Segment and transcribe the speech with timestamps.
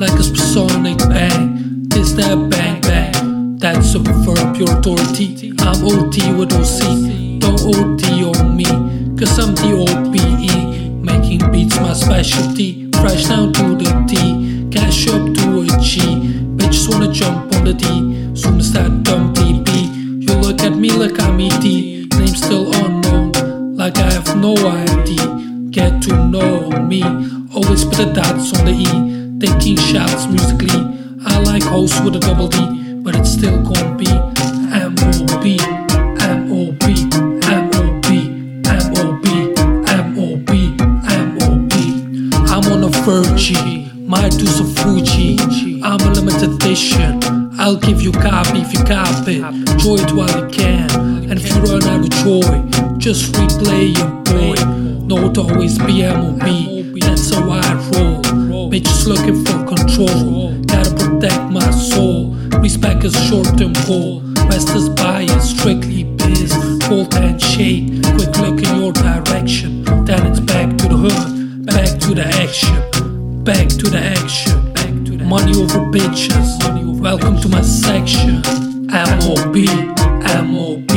[0.00, 1.86] like a sonic bang.
[1.90, 3.58] This that bang bang.
[3.58, 5.52] That's a for you're authority.
[5.58, 7.38] I'm OT with OC.
[7.38, 8.64] Don't OT on me,
[9.18, 11.04] cause I'm the OPE.
[11.04, 12.90] Making beats my specialty.
[12.92, 14.70] Fresh down to the T.
[14.70, 16.00] Cash up to a G.
[16.56, 18.34] Bitches wanna jump on the D.
[18.34, 20.24] Soon as that dumb DB.
[20.26, 21.62] You look at me like I'm ET.
[21.62, 25.26] Name still unknown, like I have no idea.
[25.68, 27.02] Get to know me.
[27.54, 30.68] Always put the dots on the E Taking shots musically.
[31.24, 32.58] I like hosts with a double D,
[33.02, 34.06] but it's still gonna be
[34.70, 35.58] M.O.B.
[36.20, 36.84] M.O.B.
[37.48, 38.34] M.O.B.
[38.68, 39.54] M.O.B.
[39.88, 40.76] M.O.B.
[41.08, 42.30] M.O.B.
[42.52, 45.38] I'm on a Virgie, my dues of Fuji.
[45.82, 47.20] I'm a limited edition.
[47.58, 49.40] I'll give you copy if you copy.
[49.40, 50.90] Enjoy it while you can.
[51.30, 54.56] And if you run out of joy, just replay your boy.
[55.06, 57.00] No, to always be MOB.
[57.00, 57.69] That's how I.
[58.70, 60.54] Bitches looking for control.
[60.66, 62.36] Gotta protect my soul.
[62.60, 64.22] Respect is short term goal.
[64.48, 66.52] West is bias, strictly biz.
[66.84, 68.00] Cold handshake.
[68.14, 69.82] Quick look in your direction.
[70.04, 71.66] Then it's back to the hood.
[71.66, 73.42] Back to the action.
[73.42, 75.28] Back to the action.
[75.28, 77.00] Money over bitches.
[77.00, 78.40] Welcome to my section.
[78.86, 79.56] MOB,
[80.46, 80.89] MOB,